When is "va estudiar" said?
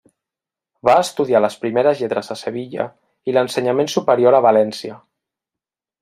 0.87-1.41